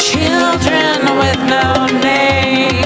children 0.00 0.98
with 1.20 1.40
no 1.54 1.86
name. 2.00 2.84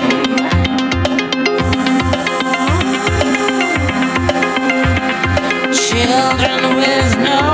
Children 5.72 6.76
with 6.76 7.18
no 7.18 7.53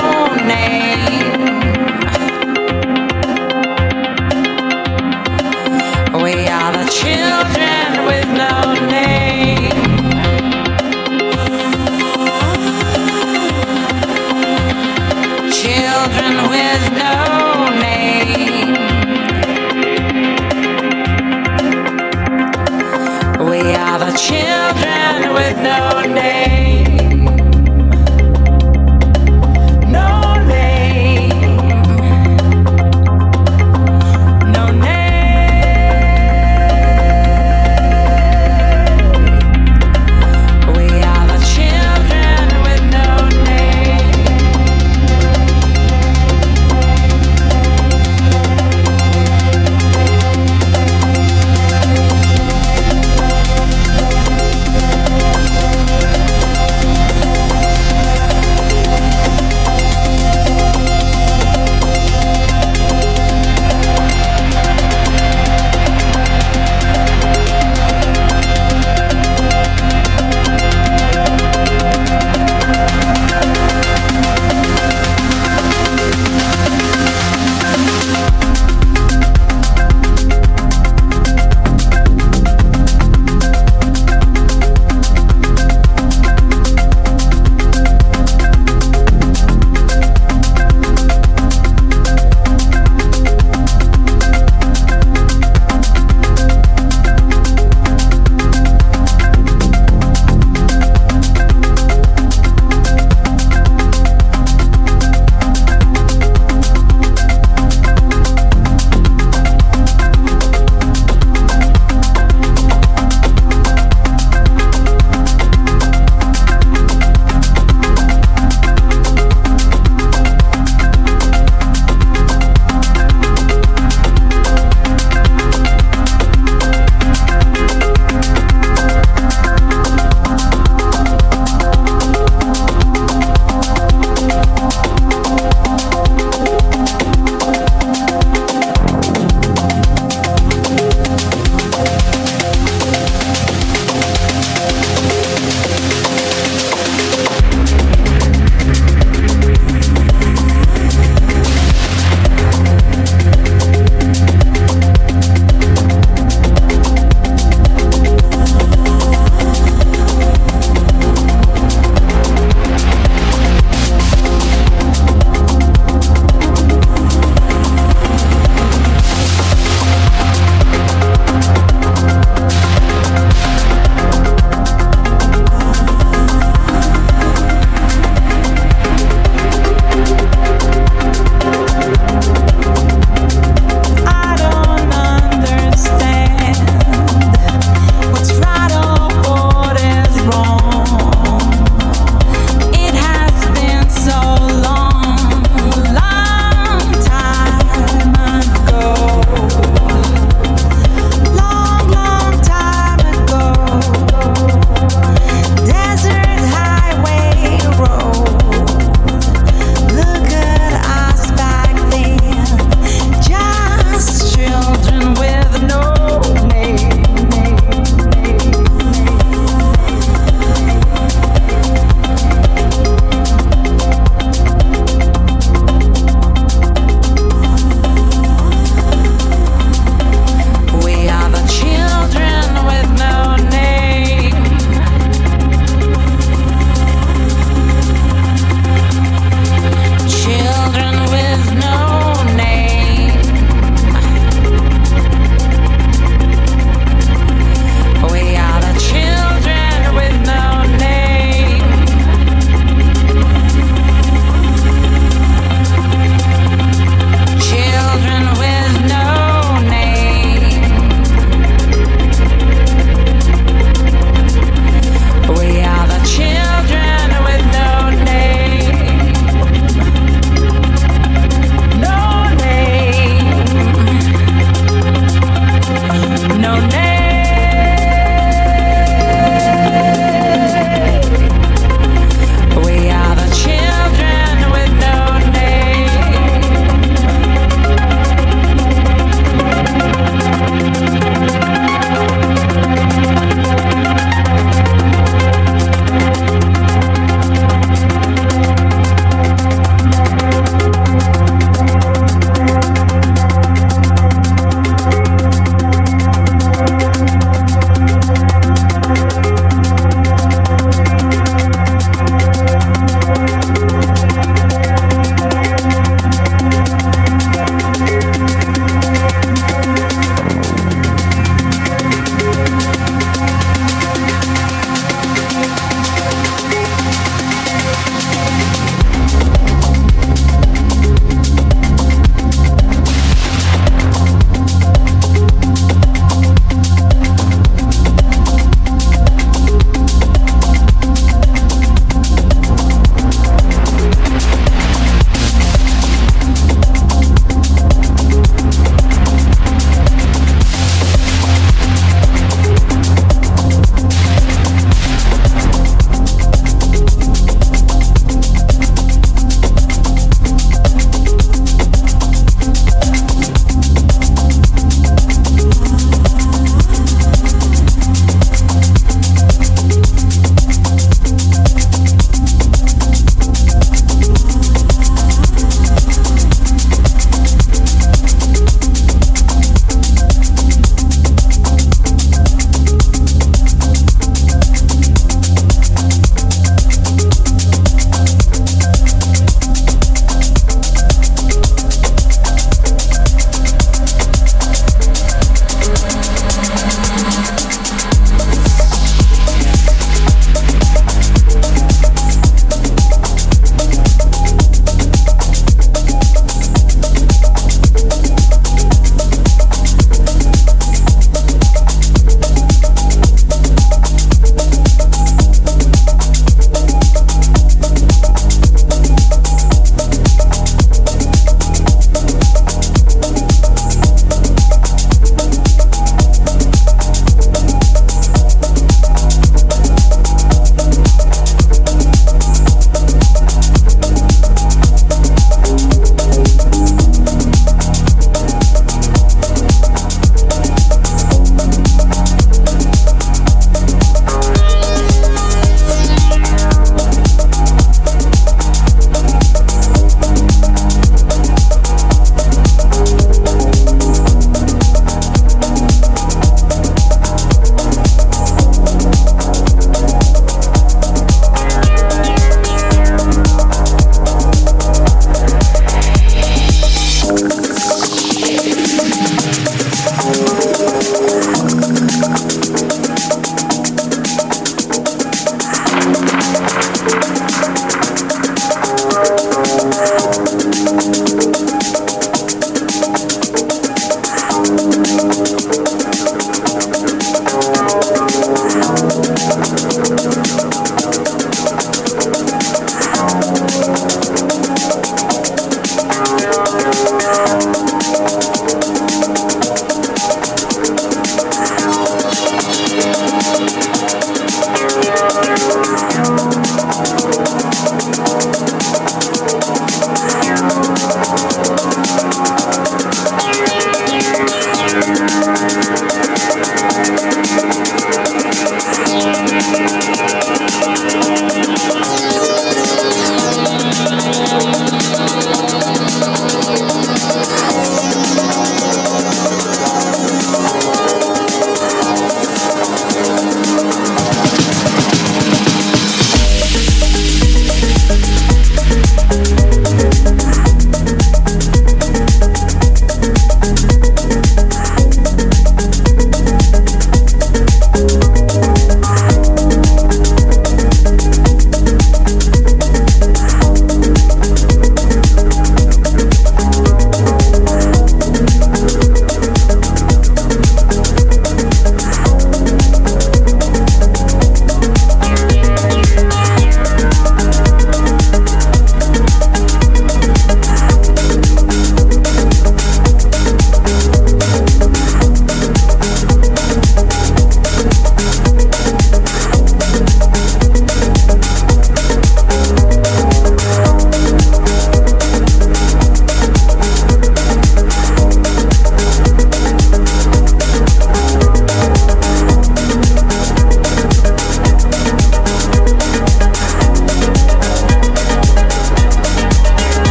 no 25.63 26.03
name. 26.07 26.60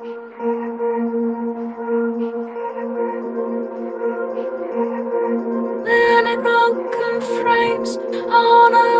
Many 0.00 0.16
broken 6.36 7.20
frames 7.20 7.98
on 7.98 8.72
a 8.72 8.99